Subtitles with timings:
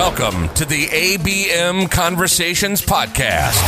[0.00, 3.60] Welcome to the ABM Conversations Podcast,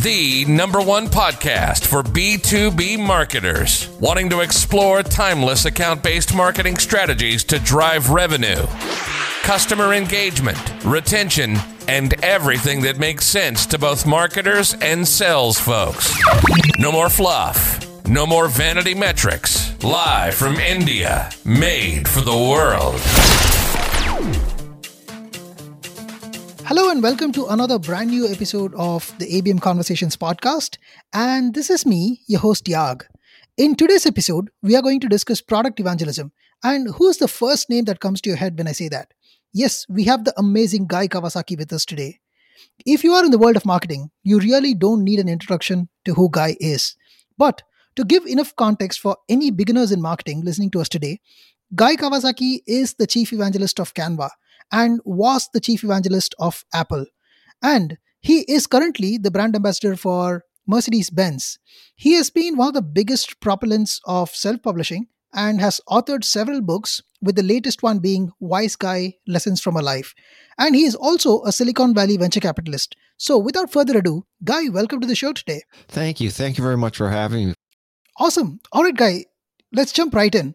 [0.00, 7.42] the number one podcast for B2B marketers wanting to explore timeless account based marketing strategies
[7.42, 8.64] to drive revenue,
[9.42, 11.56] customer engagement, retention,
[11.88, 16.16] and everything that makes sense to both marketers and sales folks.
[16.78, 17.84] No more fluff.
[18.06, 19.82] No more vanity metrics.
[19.82, 21.28] Live from India.
[21.44, 23.59] Made for the world.
[26.70, 30.78] Hello and welcome to another brand new episode of the ABM Conversations podcast.
[31.12, 33.02] And this is me, your host Yag.
[33.56, 36.30] In today's episode, we are going to discuss product evangelism.
[36.62, 39.12] And who's the first name that comes to your head when I say that?
[39.52, 42.20] Yes, we have the amazing Guy Kawasaki with us today.
[42.86, 46.14] If you are in the world of marketing, you really don't need an introduction to
[46.14, 46.94] who Guy is.
[47.36, 47.62] But
[47.96, 51.18] to give enough context for any beginners in marketing listening to us today,
[51.74, 54.30] Guy Kawasaki is the chief evangelist of Canva
[54.72, 57.06] and was the chief evangelist of Apple.
[57.62, 61.58] And he is currently the brand ambassador for Mercedes Benz.
[61.96, 66.60] He has been one of the biggest propellants of self publishing and has authored several
[66.60, 70.14] books, with the latest one being Wise Guy Lessons from a Life.
[70.58, 72.96] And he is also a Silicon Valley venture capitalist.
[73.16, 75.62] So, without further ado, Guy, welcome to the show today.
[75.88, 76.30] Thank you.
[76.30, 77.54] Thank you very much for having me.
[78.18, 78.60] Awesome.
[78.72, 79.26] All right, Guy,
[79.72, 80.54] let's jump right in.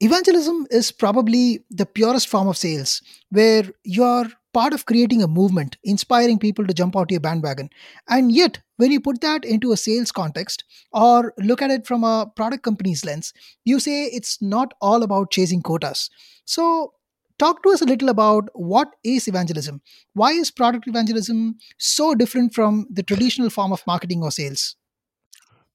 [0.00, 5.76] Evangelism is probably the purest form of sales, where you're part of creating a movement,
[5.84, 7.68] inspiring people to jump out your bandwagon.
[8.08, 12.02] And yet, when you put that into a sales context or look at it from
[12.02, 13.34] a product company's lens,
[13.64, 16.08] you say it's not all about chasing quotas.
[16.46, 16.94] So,
[17.38, 19.82] talk to us a little about what is evangelism?
[20.14, 24.76] Why is product evangelism so different from the traditional form of marketing or sales?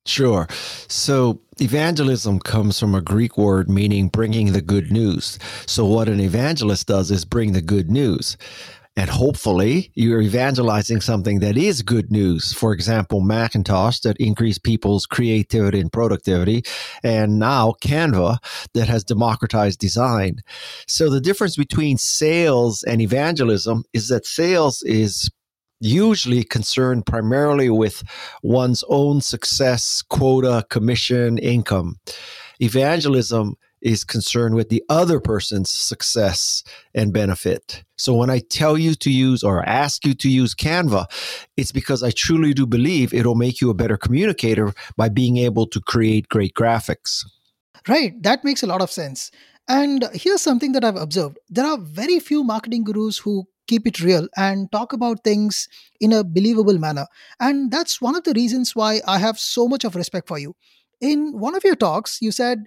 [0.05, 0.47] Sure.
[0.87, 5.39] So evangelism comes from a Greek word meaning bringing the good news.
[5.65, 8.37] So what an evangelist does is bring the good news.
[8.97, 12.53] And hopefully you're evangelizing something that is good news.
[12.53, 16.63] For example, Macintosh that increased people's creativity and productivity.
[17.03, 18.37] And now Canva
[18.73, 20.37] that has democratized design.
[20.87, 25.29] So the difference between sales and evangelism is that sales is
[25.79, 28.03] usually concerned primarily with
[28.43, 31.99] one's own success, quota, commission, income.
[32.59, 36.63] Evangelism is concerned with the other person's success
[36.95, 37.83] and benefit.
[37.97, 41.05] So when I tell you to use or ask you to use Canva,
[41.55, 45.67] it's because I truly do believe it'll make you a better communicator by being able
[45.67, 47.25] to create great graphics.
[47.87, 49.29] Right, that makes a lot of sense.
[49.67, 53.99] And here's something that I've observed there are very few marketing gurus who keep it
[53.99, 55.67] real and talk about things
[55.99, 57.07] in a believable manner.
[57.39, 60.55] And that's one of the reasons why I have so much of respect for you.
[61.01, 62.65] In one of your talks, you said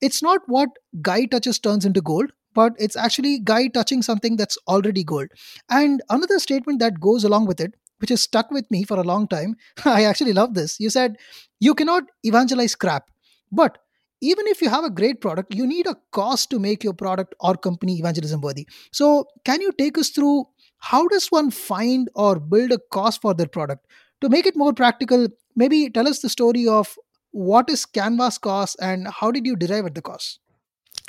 [0.00, 0.70] it's not what
[1.02, 5.28] guy touches turns into gold, but it's actually guy touching something that's already gold.
[5.70, 9.04] And another statement that goes along with it, which has stuck with me for a
[9.04, 10.80] long time, I actually love this.
[10.80, 11.16] You said,
[11.60, 13.10] You cannot evangelize crap,
[13.52, 13.78] but
[14.20, 17.34] even if you have a great product, you need a cost to make your product
[17.40, 18.66] or company evangelism worthy.
[18.92, 20.46] So, can you take us through
[20.78, 23.86] how does one find or build a cost for their product?
[24.22, 26.96] To make it more practical, maybe tell us the story of
[27.32, 30.40] what is Canva's cost and how did you derive at the cost?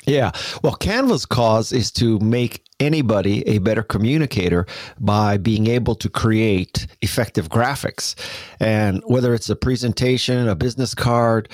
[0.06, 0.30] Yeah.
[0.62, 4.66] Well, Canva's cause is to make anybody a better communicator
[5.00, 8.14] by being able to create effective graphics.
[8.60, 11.48] And whether it's a presentation, a business card,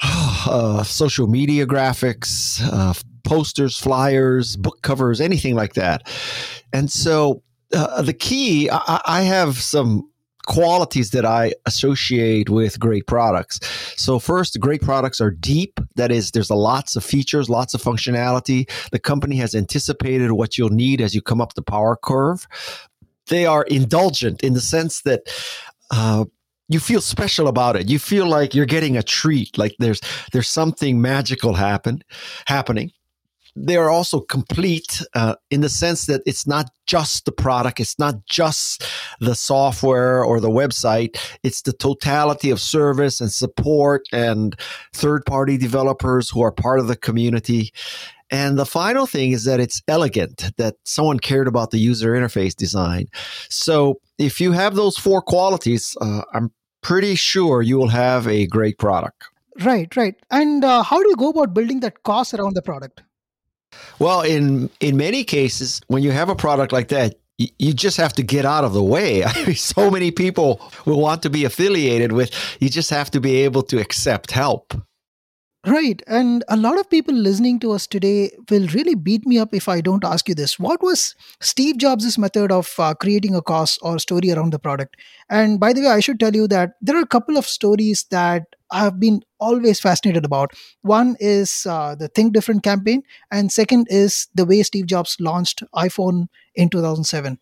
[0.02, 2.94] uh, social media graphics, uh,
[3.24, 6.08] posters, flyers, book covers, anything like that.
[6.72, 10.10] And so uh, the key, I, I have some
[10.46, 13.60] qualities that I associate with great products.
[13.96, 15.78] So first, great products are deep.
[15.96, 18.68] That is, there's a lots of features, lots of functionality.
[18.90, 22.48] The company has anticipated what you'll need as you come up the power curve.
[23.28, 25.22] They are indulgent in the sense that
[25.90, 26.24] uh,
[26.70, 27.90] you feel special about it.
[27.90, 30.00] You feel like you're getting a treat, like there's
[30.32, 32.02] there's something magical happen
[32.46, 32.92] happening.
[33.56, 37.98] They are also complete uh, in the sense that it's not just the product, it's
[37.98, 38.84] not just
[39.18, 41.18] the software or the website.
[41.42, 44.54] It's the totality of service and support and
[44.94, 47.72] third party developers who are part of the community.
[48.30, 52.54] And the final thing is that it's elegant, that someone cared about the user interface
[52.54, 53.08] design.
[53.48, 56.52] So if you have those four qualities, uh, I'm
[56.82, 59.24] pretty sure you will have a great product.
[59.62, 60.14] Right, right.
[60.30, 63.02] And uh, how do you go about building that cost around the product?
[63.98, 67.14] Well, in in many cases, when you have a product like that,
[67.58, 69.24] you just have to get out of the way.
[69.24, 72.30] I mean, so many people will want to be affiliated with.
[72.60, 74.74] You just have to be able to accept help.
[75.66, 76.02] Right.
[76.06, 79.68] And a lot of people listening to us today will really beat me up if
[79.68, 80.58] I don't ask you this.
[80.58, 84.96] What was Steve Jobs' method of uh, creating a cause or story around the product?
[85.28, 88.06] And by the way, I should tell you that there are a couple of stories
[88.10, 90.52] that I've been always fascinated about.
[90.80, 95.62] One is uh, the Think Different campaign, and second is the way Steve Jobs launched
[95.74, 97.38] iPhone in 2007.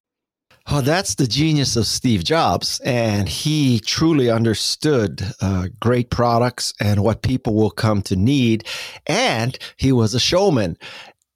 [0.71, 2.79] Oh, that's the genius of Steve Jobs.
[2.85, 8.67] And he truly understood uh, great products and what people will come to need.
[9.07, 10.77] And he was a showman.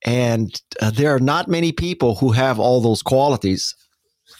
[0.05, 3.75] And uh, there are not many people who have all those qualities.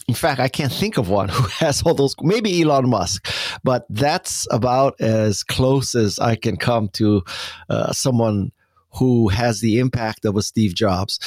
[0.09, 3.27] In fact, I can't think of one who has all those, maybe Elon Musk,
[3.65, 7.23] but that's about as close as I can come to
[7.71, 8.53] uh, someone
[8.97, 11.19] who has the impact of a Steve Jobs.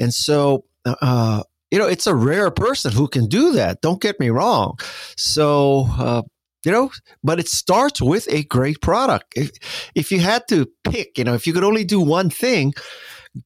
[0.00, 3.80] And so, uh, you know, it's a rare person who can do that.
[3.80, 4.78] Don't get me wrong.
[5.16, 6.22] So, uh,
[6.64, 6.90] you know,
[7.24, 9.32] but it starts with a great product.
[9.34, 9.50] If,
[9.94, 12.74] if you had to pick, you know, if you could only do one thing,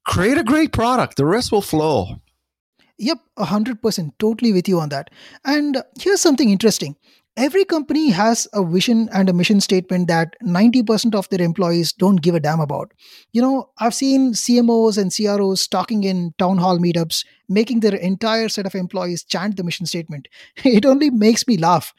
[0.04, 2.16] create a great product, the rest will flow.
[2.98, 4.10] Yep, 100%.
[4.18, 5.10] Totally with you on that.
[5.44, 6.96] And here's something interesting
[7.36, 12.22] every company has a vision and a mission statement that 90% of their employees don't
[12.22, 12.92] give a damn about.
[13.32, 18.48] You know, I've seen CMOs and CROs talking in town hall meetups, making their entire
[18.48, 20.28] set of employees chant the mission statement.
[20.64, 21.94] It only makes me laugh.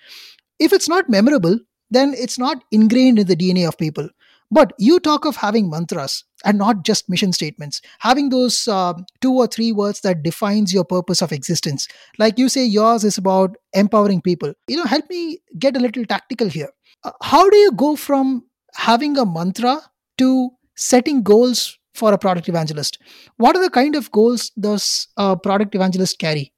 [0.60, 4.10] If it's not memorable, then it's not ingrained in the DNA of people.
[4.50, 9.34] But you talk of having mantras and not just mission statements, having those uh, two
[9.34, 11.88] or three words that defines your purpose of existence.
[12.18, 14.54] Like you say, yours is about empowering people.
[14.68, 16.70] You know, help me get a little tactical here.
[17.04, 18.44] Uh, how do you go from
[18.76, 19.82] having a mantra
[20.20, 23.00] to setting goals for a product evangelist?
[23.38, 26.54] What are the kind of goals does a product evangelist carry?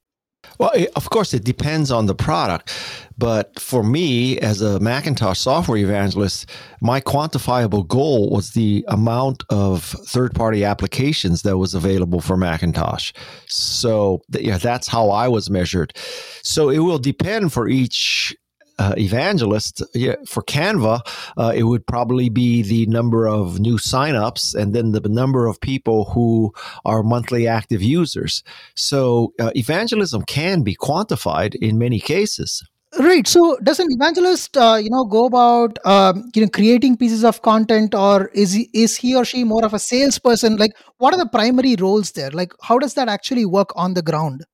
[0.58, 2.72] Well, of course, it depends on the product.
[3.16, 6.50] But for me, as a Macintosh software evangelist,
[6.80, 13.12] my quantifiable goal was the amount of third party applications that was available for Macintosh.
[13.46, 15.94] So, yeah, that's how I was measured.
[16.42, 18.34] So, it will depend for each
[18.80, 21.00] uh, evangelist yeah, for Canva,
[21.36, 25.60] uh, it would probably be the number of new signups and then the number of
[25.60, 26.52] people who
[26.86, 28.42] are monthly active users.
[28.74, 32.64] So uh, evangelism can be quantified in many cases.
[32.98, 33.28] Right.
[33.28, 37.40] So, does an evangelist, uh, you know, go about, um, you know, creating pieces of
[37.42, 40.56] content, or is he, is he or she more of a salesperson?
[40.56, 42.32] Like, what are the primary roles there?
[42.32, 44.44] Like, how does that actually work on the ground?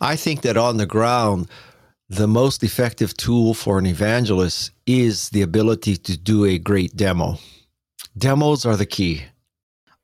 [0.00, 1.48] I think that on the ground,
[2.08, 7.38] the most effective tool for an evangelist is the ability to do a great demo.
[8.16, 9.22] Demos are the key.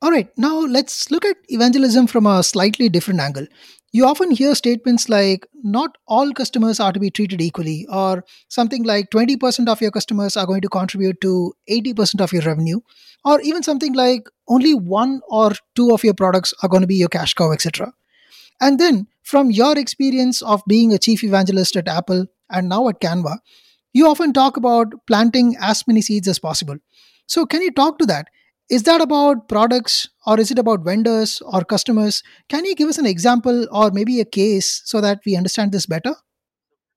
[0.02, 3.46] All right, now let's look at evangelism from a slightly different angle.
[3.92, 8.84] You often hear statements like, not all customers are to be treated equally, or something
[8.84, 12.80] like 20% of your customers are going to contribute to 80% of your revenue,
[13.24, 16.94] or even something like only one or two of your products are going to be
[16.94, 17.92] your cash cow, etc.
[18.60, 23.00] And then, from your experience of being a chief evangelist at Apple and now at
[23.00, 23.38] Canva,
[23.92, 26.76] you often talk about planting as many seeds as possible.
[27.26, 28.28] So, can you talk to that?
[28.70, 32.22] Is that about products or is it about vendors or customers?
[32.48, 35.86] Can you give us an example or maybe a case so that we understand this
[35.86, 36.14] better?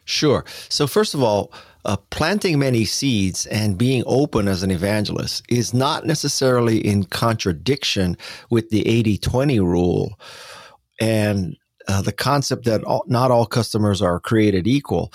[0.06, 0.44] Sure.
[0.69, 1.51] So, first of all,
[1.86, 8.18] uh, planting many seeds and being open as an evangelist is not necessarily in contradiction
[8.50, 10.19] with the 80 20 rule
[11.03, 11.57] and
[11.88, 15.12] uh, the concept that all, not all customers are created equal.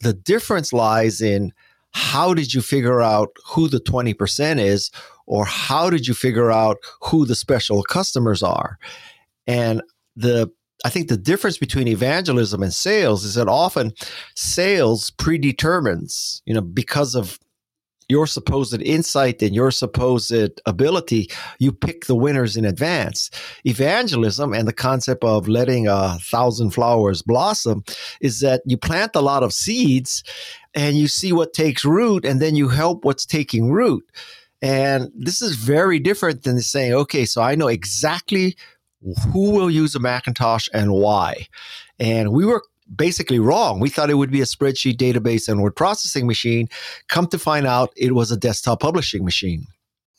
[0.00, 1.52] The difference lies in
[1.92, 4.90] how did you figure out who the 20% is,
[5.26, 8.78] or how did you figure out who the special customers are?
[9.46, 9.82] And
[10.16, 10.50] the
[10.84, 13.92] I think the difference between evangelism and sales is that often
[14.36, 17.40] sales predetermines, you know, because of
[18.08, 20.32] your supposed insight and your supposed
[20.66, 23.30] ability, you pick the winners in advance.
[23.64, 27.84] Evangelism and the concept of letting a thousand flowers blossom
[28.20, 30.24] is that you plant a lot of seeds
[30.74, 34.04] and you see what takes root and then you help what's taking root.
[34.62, 38.56] And this is very different than saying, okay, so I know exactly
[39.32, 41.46] who will use a Macintosh and why.
[42.00, 42.62] And we were
[42.94, 43.80] basically wrong.
[43.80, 46.68] We thought it would be a spreadsheet database and word processing machine.
[47.08, 49.66] Come to find out, it was a desktop publishing machine.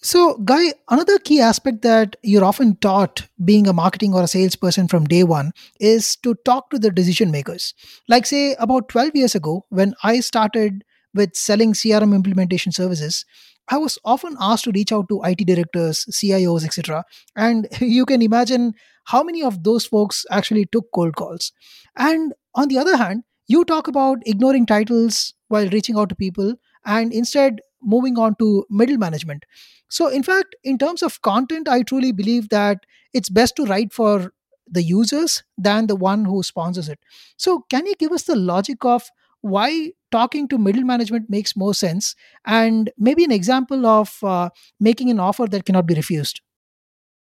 [0.02, 4.88] So, Guy, another key aspect that you're often taught being a marketing or a salesperson
[4.88, 7.74] from day one is to talk to the decision makers.
[8.08, 13.26] Like, say, about 12 years ago, when I started with selling CRM implementation services,
[13.68, 17.04] I was often asked to reach out to IT directors, CIOs, etc.
[17.36, 18.74] And you can imagine
[19.06, 21.52] how many of those folks actually took cold calls.
[21.98, 26.56] And on the other hand, you talk about ignoring titles while reaching out to people
[26.86, 29.46] and instead moving on to middle management.
[29.90, 33.94] So, in fact, in terms of content, I truly believe that it's best to write
[33.94, 34.34] for
[34.70, 37.00] the users than the one who sponsors it.
[37.38, 39.10] So, can you give us the logic of
[39.42, 42.14] why talking to middle management makes more sense
[42.46, 44.50] and maybe an example of uh,
[44.80, 46.42] making an offer that cannot be refused?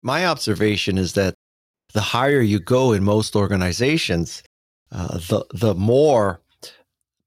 [0.03, 1.35] My observation is that
[1.95, 4.43] the higher you go in most organizations,
[4.95, 6.41] uh, the the more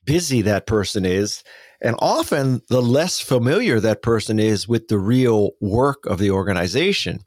[0.06, 1.44] busy that person is,
[1.82, 7.20] and often the less familiar that person is with the real work of the organization.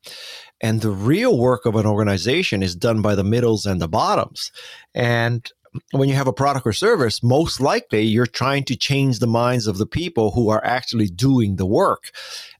[0.62, 4.52] And the real work of an organization is done by the middles and the bottoms.
[4.94, 5.50] And
[5.92, 9.66] when you have a product or service, most likely you're trying to change the minds
[9.66, 12.10] of the people who are actually doing the work,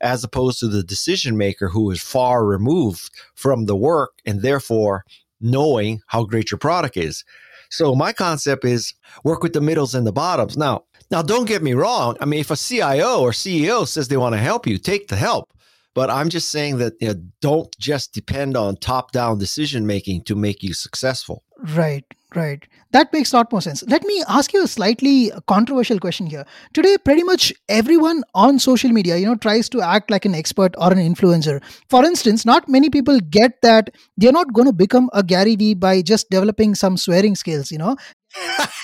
[0.00, 5.04] as opposed to the decision maker who is far removed from the work and therefore
[5.40, 7.24] knowing how great your product is.
[7.70, 10.56] So my concept is work with the middles and the bottoms.
[10.56, 12.16] Now, now don't get me wrong.
[12.20, 15.16] I mean, if a CIO or CEO says they want to help you, take the
[15.16, 15.52] help.
[15.94, 20.22] But I'm just saying that you know, don't just depend on top down decision making
[20.24, 21.42] to make you successful.
[21.58, 22.66] Right, right.
[22.92, 23.82] That makes a lot more sense.
[23.86, 26.44] Let me ask you a slightly controversial question here.
[26.74, 30.74] Today, pretty much everyone on social media, you know, tries to act like an expert
[30.78, 31.62] or an influencer.
[31.88, 35.74] For instance, not many people get that they're not going to become a Gary Vee
[35.74, 37.96] by just developing some swearing skills, you know.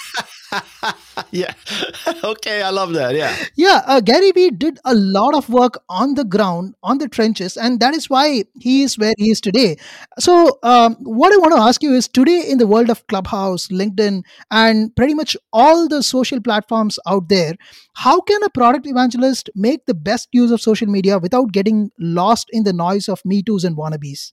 [1.31, 1.53] yeah.
[2.25, 3.15] okay, I love that.
[3.15, 3.37] Yeah.
[3.57, 7.57] Yeah, uh, Gary Vee did a lot of work on the ground, on the trenches,
[7.57, 9.77] and that is why he is where he is today.
[10.19, 13.69] So, um, what I want to ask you is today in the world of Clubhouse,
[13.69, 17.55] LinkedIn, and pretty much all the social platforms out there,
[17.95, 22.49] how can a product evangelist make the best use of social media without getting lost
[22.53, 24.33] in the noise of Me Too's and wannabes?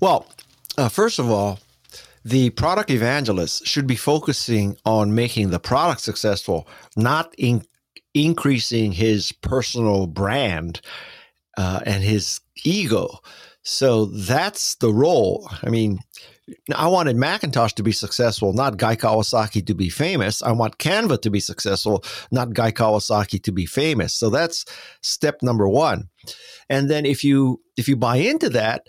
[0.00, 0.26] Well,
[0.78, 1.58] uh, first of all,
[2.24, 7.64] the product evangelist should be focusing on making the product successful, not in
[8.14, 10.80] increasing his personal brand
[11.56, 13.20] uh, and his ego.
[13.62, 15.48] So that's the role.
[15.62, 16.00] I mean,
[16.74, 20.42] I wanted Macintosh to be successful, not Guy Kawasaki to be famous.
[20.42, 24.14] I want Canva to be successful, not Guy Kawasaki to be famous.
[24.14, 24.64] So that's
[25.02, 26.08] step number one.
[26.68, 28.86] And then if you if you buy into that,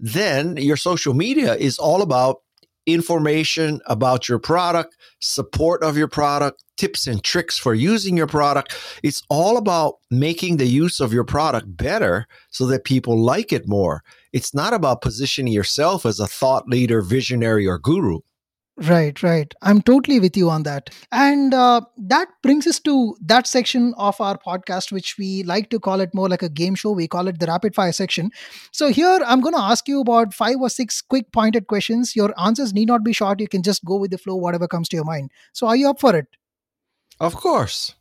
[0.00, 2.38] then your social media is all about
[2.86, 8.76] information about your product, support of your product, tips and tricks for using your product.
[9.02, 13.68] It's all about making the use of your product better so that people like it
[13.68, 14.02] more.
[14.32, 18.20] It's not about positioning yourself as a thought leader, visionary, or guru.
[18.76, 19.54] Right, right.
[19.62, 20.90] I'm totally with you on that.
[21.12, 25.78] And uh, that brings us to that section of our podcast, which we like to
[25.78, 26.90] call it more like a game show.
[26.90, 28.32] We call it the rapid fire section.
[28.72, 32.16] So, here I'm going to ask you about five or six quick pointed questions.
[32.16, 33.38] Your answers need not be short.
[33.38, 35.30] You can just go with the flow, whatever comes to your mind.
[35.52, 36.26] So, are you up for it?
[37.20, 37.94] Of course.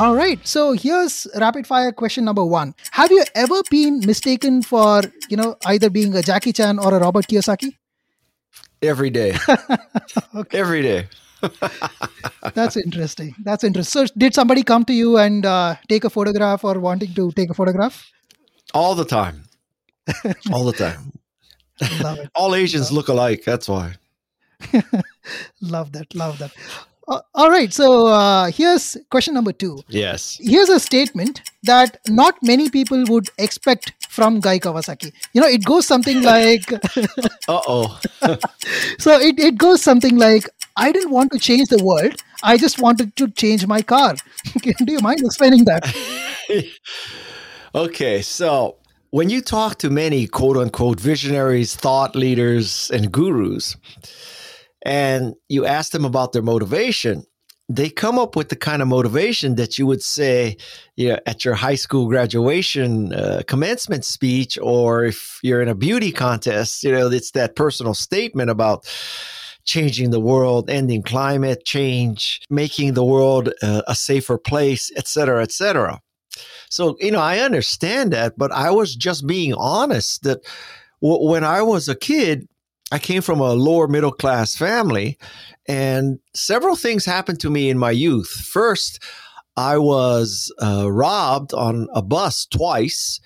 [0.00, 0.40] All right.
[0.48, 2.74] So here's rapid fire question number one.
[2.92, 6.98] Have you ever been mistaken for, you know, either being a Jackie Chan or a
[6.98, 7.76] Robert Kiyosaki?
[8.80, 9.36] Every day.
[10.34, 10.58] okay.
[10.58, 11.08] Every day.
[12.54, 13.34] That's interesting.
[13.44, 14.06] That's interesting.
[14.06, 17.50] So, did somebody come to you and uh, take a photograph or wanting to take
[17.50, 18.10] a photograph?
[18.72, 19.42] All the time.
[20.52, 21.12] All the time.
[22.34, 23.42] All Asians look alike.
[23.44, 23.96] That's why.
[25.60, 26.14] love that.
[26.14, 26.52] Love that.
[27.10, 27.72] Uh, all right.
[27.72, 29.82] So uh, here's question number two.
[29.88, 30.38] Yes.
[30.40, 35.12] Here's a statement that not many people would expect from Guy Kawasaki.
[35.32, 36.72] You know, it goes something like.
[37.48, 38.00] uh oh.
[38.98, 42.14] so it, it goes something like I didn't want to change the world.
[42.44, 44.14] I just wanted to change my car.
[44.62, 45.92] Do you mind explaining that?
[47.74, 48.22] okay.
[48.22, 48.76] So
[49.10, 53.76] when you talk to many quote unquote visionaries, thought leaders, and gurus,
[54.82, 57.24] and you ask them about their motivation,
[57.68, 60.56] they come up with the kind of motivation that you would say
[60.96, 65.74] you know, at your high school graduation uh, commencement speech, or if you're in a
[65.74, 68.86] beauty contest, you know, it's that personal statement about
[69.64, 75.42] changing the world, ending climate change, making the world uh, a safer place, et cetera,
[75.42, 76.00] et cetera.
[76.70, 80.40] So, you know, I understand that, but I was just being honest that
[81.02, 82.48] w- when I was a kid,
[82.92, 85.18] I came from a lower middle class family,
[85.66, 88.28] and several things happened to me in my youth.
[88.28, 89.02] First,
[89.56, 93.20] I was uh, robbed on a bus twice.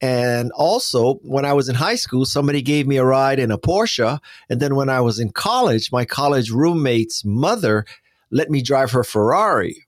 [0.00, 3.58] And also, when I was in high school, somebody gave me a ride in a
[3.58, 4.18] Porsche.
[4.50, 7.84] And then when I was in college, my college roommate's mother
[8.30, 9.86] let me drive her Ferrari.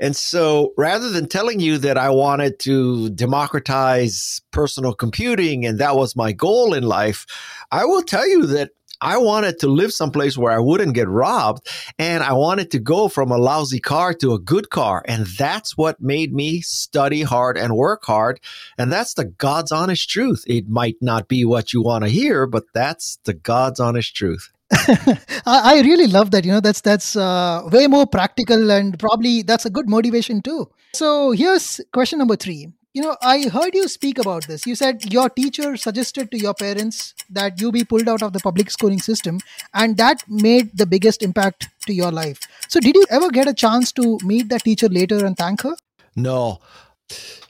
[0.00, 5.96] And so rather than telling you that I wanted to democratize personal computing and that
[5.96, 7.26] was my goal in life,
[7.70, 11.68] I will tell you that I wanted to live someplace where I wouldn't get robbed.
[11.98, 15.04] And I wanted to go from a lousy car to a good car.
[15.06, 18.40] And that's what made me study hard and work hard.
[18.76, 20.42] And that's the God's honest truth.
[20.46, 24.50] It might not be what you want to hear, but that's the God's honest truth.
[25.46, 26.44] I really love that.
[26.44, 30.68] You know, that's that's uh, way more practical and probably that's a good motivation too.
[30.94, 32.68] So here's question number three.
[32.94, 34.66] You know, I heard you speak about this.
[34.66, 38.40] You said your teacher suggested to your parents that you be pulled out of the
[38.40, 39.40] public schooling system,
[39.74, 42.40] and that made the biggest impact to your life.
[42.68, 45.76] So, did you ever get a chance to meet that teacher later and thank her?
[46.16, 46.60] No.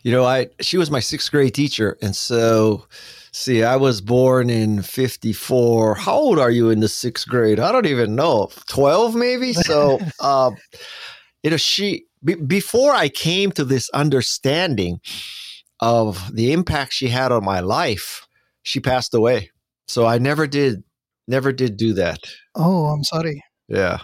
[0.02, 2.86] You know, I she was my sixth grade teacher, and so
[3.38, 5.94] see, I was born in '54.
[5.94, 7.60] How old are you in the sixth grade?
[7.60, 9.52] I don't even know, twelve maybe.
[9.52, 10.50] So, uh,
[11.42, 15.00] you know, she be, before I came to this understanding
[15.80, 18.26] of the impact she had on my life,
[18.62, 19.50] she passed away.
[19.86, 20.82] So I never did,
[21.26, 22.18] never did do that.
[22.54, 23.42] Oh, I'm sorry.
[23.68, 23.98] Yeah.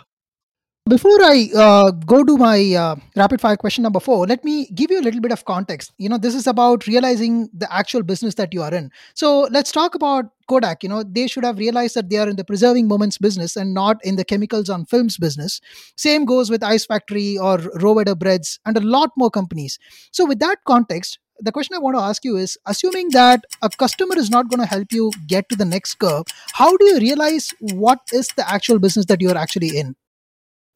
[0.86, 4.90] Before I uh, go to my uh, rapid fire question number four, let me give
[4.90, 5.94] you a little bit of context.
[5.96, 8.90] You know, this is about realizing the actual business that you are in.
[9.14, 10.82] So let's talk about Kodak.
[10.82, 13.72] You know, they should have realized that they are in the preserving moments business and
[13.72, 15.58] not in the chemicals on films business.
[15.96, 19.78] Same goes with Ice Factory or Rovedder Breads and a lot more companies.
[20.10, 23.70] So, with that context, the question I want to ask you is assuming that a
[23.70, 26.98] customer is not going to help you get to the next curve, how do you
[26.98, 29.96] realize what is the actual business that you're actually in?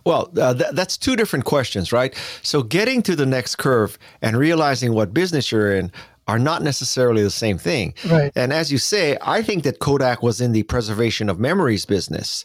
[0.05, 2.15] Well, uh, th- that's two different questions, right?
[2.43, 5.93] So, getting to the next curve and realizing what business you're in
[6.29, 7.95] are not necessarily the same thing.
[8.09, 8.31] Right.
[8.37, 12.45] And as you say, I think that Kodak was in the preservation of memories business.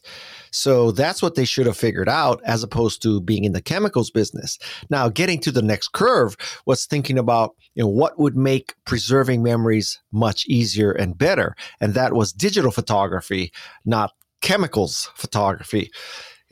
[0.51, 4.09] So that's what they should have figured out as opposed to being in the chemicals
[4.09, 4.57] business.
[4.89, 9.43] Now, getting to the next curve was thinking about, you know, what would make preserving
[9.43, 11.53] memories much easier and better.
[11.81, 13.51] And that was digital photography,
[13.83, 15.91] not chemicals photography.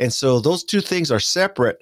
[0.02, 1.78] And so those two things are separate,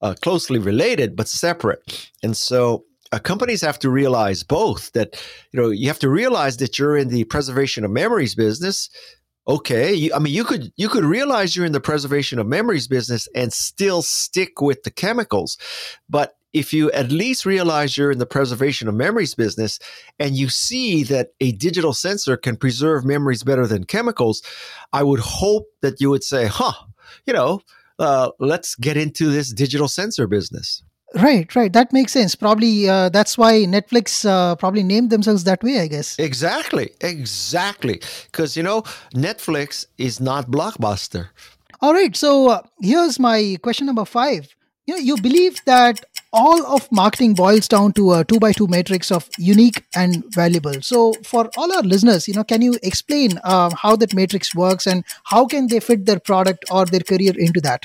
[0.00, 2.10] uh, closely related, but separate.
[2.22, 5.20] And so uh, companies have to realize both that,
[5.52, 8.88] you know, you have to realize that you're in the preservation of memories business.
[9.46, 12.88] Okay, you, I mean, you could you could realize you're in the preservation of memories
[12.88, 15.58] business and still stick with the chemicals,
[16.08, 19.80] but if you at least realize you're in the preservation of memories business
[20.20, 24.40] and you see that a digital sensor can preserve memories better than chemicals,
[24.92, 26.72] I would hope that you would say, huh,
[27.26, 27.60] you know,
[27.98, 30.82] uh, let's get into this digital sensor business.
[31.14, 31.72] Right, right.
[31.72, 32.34] That makes sense.
[32.34, 36.18] Probably uh, that's why Netflix uh, probably named themselves that way, I guess.
[36.18, 38.00] Exactly, exactly.
[38.26, 38.82] Because, you know,
[39.14, 41.28] Netflix is not Blockbuster.
[41.80, 42.16] All right.
[42.16, 44.48] So uh, here's my question number five.
[44.86, 48.66] You know, you believe that all of marketing boils down to a two by two
[48.66, 50.82] matrix of unique and valuable.
[50.82, 54.86] So, for all our listeners, you know, can you explain uh, how that matrix works
[54.86, 57.84] and how can they fit their product or their career into that?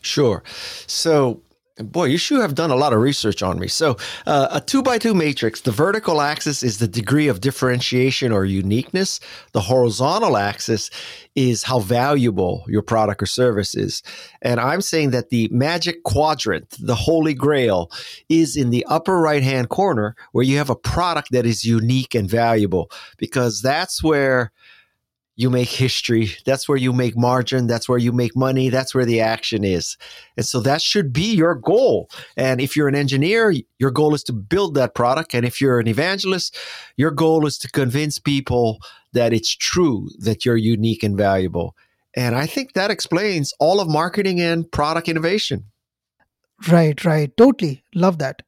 [0.00, 0.42] Sure.
[0.86, 1.42] So,
[1.78, 3.66] Boy, you should have done a lot of research on me.
[3.66, 8.30] So, uh, a two by two matrix, the vertical axis is the degree of differentiation
[8.30, 9.20] or uniqueness.
[9.52, 10.90] The horizontal axis
[11.34, 14.02] is how valuable your product or service is.
[14.42, 17.90] And I'm saying that the magic quadrant, the holy grail,
[18.28, 22.14] is in the upper right hand corner where you have a product that is unique
[22.14, 24.52] and valuable because that's where
[25.36, 26.30] you make history.
[26.44, 27.66] That's where you make margin.
[27.66, 28.68] That's where you make money.
[28.68, 29.96] That's where the action is.
[30.36, 32.10] And so that should be your goal.
[32.36, 35.34] And if you're an engineer, your goal is to build that product.
[35.34, 36.56] And if you're an evangelist,
[36.96, 38.78] your goal is to convince people
[39.12, 41.74] that it's true that you're unique and valuable.
[42.14, 45.64] And I think that explains all of marketing and product innovation.
[46.68, 47.34] Right, right.
[47.36, 47.82] Totally.
[47.94, 48.42] Love that.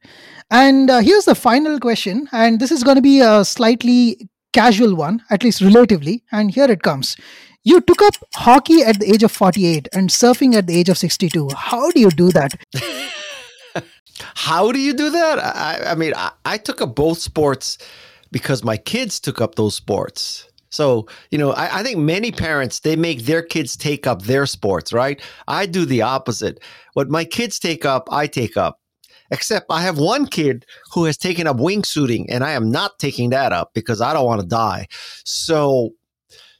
[0.49, 2.29] And uh, here's the final question.
[2.31, 6.23] And this is going to be a slightly casual one, at least relatively.
[6.31, 7.17] And here it comes.
[7.63, 10.97] You took up hockey at the age of 48 and surfing at the age of
[10.97, 11.49] 62.
[11.55, 12.53] How do you do that?
[14.35, 15.39] How do you do that?
[15.39, 17.77] I, I mean, I, I, took up both sports
[18.31, 20.47] because my kids took up those sports.
[20.69, 24.45] So, you know, I, I think many parents, they make their kids take up their
[24.45, 25.21] sports, right?
[25.47, 26.61] I do the opposite.
[26.93, 28.79] What my kids take up, I take up.
[29.31, 33.31] Except I have one kid who has taken up wingsuiting, and I am not taking
[33.31, 34.87] that up because I don't want to die.
[35.23, 35.91] So,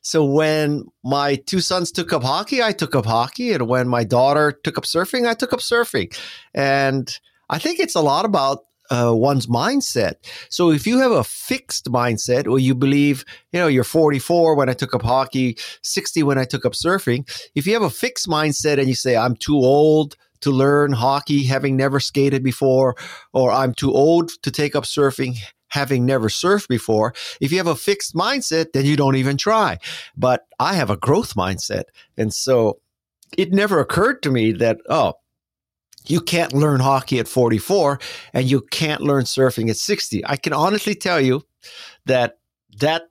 [0.02, 4.04] so when my two sons took up hockey, I took up hockey, and when my
[4.04, 6.18] daughter took up surfing, I took up surfing.
[6.54, 7.18] And
[7.50, 10.16] I think it's a lot about uh, one's mindset.
[10.50, 14.70] So if you have a fixed mindset or you believe, you know, you're 44 when
[14.70, 18.28] I took up hockey, 60 when I took up surfing, if you have a fixed
[18.28, 22.96] mindset and you say, I'm too old to learn hockey having never skated before,
[23.34, 25.38] or I'm too old to take up surfing
[25.70, 27.14] having never surfed before.
[27.42, 29.78] If you have a fixed mindset, then you don't even try.
[30.16, 31.84] But I have a growth mindset.
[32.18, 32.80] And so
[33.38, 35.16] it never occurred to me that, oh,
[36.08, 38.00] you can't learn hockey at 44
[38.34, 40.26] and you can't learn surfing at 60.
[40.26, 41.42] I can honestly tell you
[42.06, 42.38] that
[42.80, 43.04] that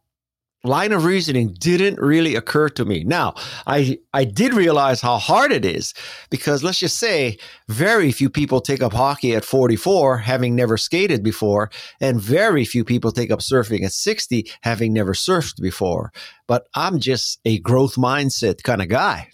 [0.64, 3.04] line of reasoning didn't really occur to me.
[3.04, 3.34] Now,
[3.66, 5.94] I I did realize how hard it is
[6.30, 11.22] because let's just say very few people take up hockey at 44 having never skated
[11.22, 16.12] before and very few people take up surfing at 60 having never surfed before.
[16.46, 19.30] But I'm just a growth mindset kind of guy.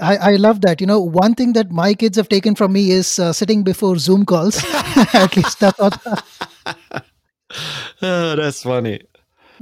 [0.00, 0.80] I, I love that.
[0.80, 3.98] You know, one thing that my kids have taken from me is uh, sitting before
[3.98, 4.64] Zoom calls.
[5.12, 6.24] At least that's what.
[8.02, 9.02] oh, that's funny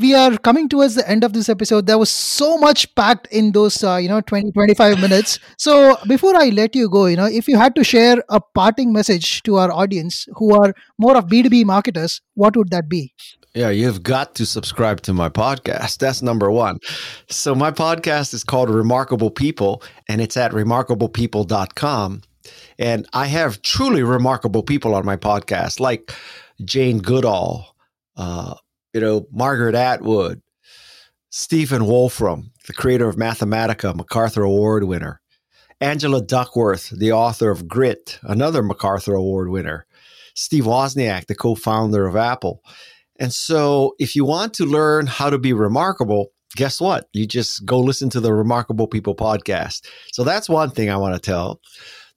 [0.00, 3.52] we are coming towards the end of this episode there was so much packed in
[3.52, 7.26] those uh, you know 20 25 minutes so before i let you go you know
[7.26, 11.26] if you had to share a parting message to our audience who are more of
[11.26, 13.12] b2b marketers what would that be
[13.52, 15.98] yeah, you've got to subscribe to my podcast.
[15.98, 16.78] That's number one.
[17.28, 22.22] So, my podcast is called Remarkable People, and it's at remarkablepeople.com.
[22.78, 26.14] And I have truly remarkable people on my podcast, like
[26.64, 27.74] Jane Goodall,
[28.16, 28.54] uh,
[28.92, 30.42] you know, Margaret Atwood,
[31.30, 35.20] Stephen Wolfram, the creator of Mathematica, MacArthur Award winner,
[35.80, 39.86] Angela Duckworth, the author of Grit, another MacArthur Award winner,
[40.34, 42.62] Steve Wozniak, the co founder of Apple.
[43.18, 47.08] And so, if you want to learn how to be remarkable, guess what?
[47.12, 49.86] You just go listen to the Remarkable People podcast.
[50.12, 51.60] So, that's one thing I want to tell.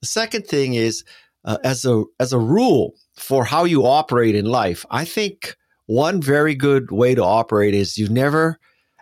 [0.01, 1.03] The second thing is,
[1.45, 6.21] uh, as a as a rule for how you operate in life, I think one
[6.21, 8.59] very good way to operate is you never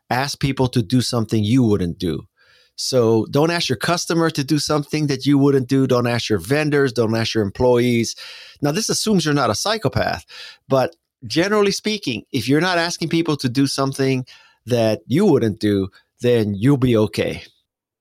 [0.09, 2.27] ask people to do something you wouldn't do.
[2.75, 5.85] So don't ask your customer to do something that you wouldn't do.
[5.85, 6.91] Don't ask your vendors.
[6.91, 8.15] Don't ask your employees.
[8.61, 10.25] Now, this assumes you're not a psychopath,
[10.67, 10.95] but
[11.27, 14.25] generally speaking, if you're not asking people to do something
[14.65, 15.89] that you wouldn't do,
[16.21, 17.43] then you'll be okay.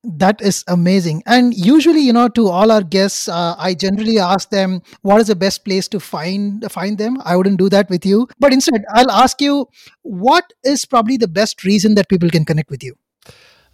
[0.03, 1.23] That is amazing.
[1.27, 5.27] And usually, you know, to all our guests, uh, I generally ask them what is
[5.27, 7.19] the best place to find find them.
[7.25, 9.69] I wouldn't do that with you, but instead, I'll ask you
[10.03, 12.95] what is probably the best reason that people can connect with you.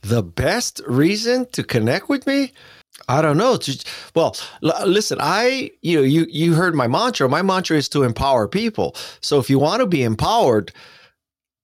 [0.02, 2.52] The best reason to connect with me?
[3.08, 3.58] I don't know.
[4.14, 7.28] Well, listen, I you know you you heard my mantra.
[7.28, 8.96] My mantra is to empower people.
[9.20, 10.72] So if you want to be empowered,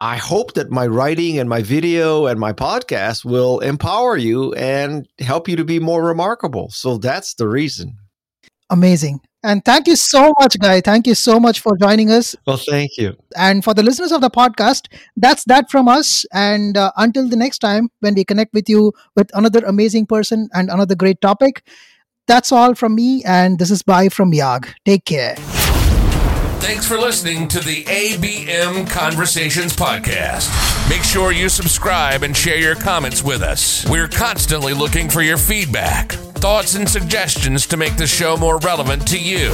[0.03, 5.07] I hope that my writing and my video and my podcast will empower you and
[5.21, 6.71] help you to be more remarkable.
[6.71, 7.99] So that's the reason.
[8.69, 9.21] Amazing.
[9.45, 10.81] And thank you so much, Guy.
[10.81, 12.35] Thank you so much for joining us.
[12.49, 13.15] Well, thank you.
[13.37, 16.27] And for the listeners of the podcast, that's that from us.
[16.33, 20.49] And uh, until the next time, when we connect with you with another amazing person
[20.53, 21.65] and another great topic,
[22.27, 23.23] that's all from me.
[23.25, 24.69] And this is bye from Yag.
[24.85, 25.37] Take care.
[26.62, 30.48] Thanks for listening to the ABM Conversations Podcast.
[30.88, 33.85] Make sure you subscribe and share your comments with us.
[33.88, 39.09] We're constantly looking for your feedback, thoughts, and suggestions to make the show more relevant
[39.09, 39.51] to you.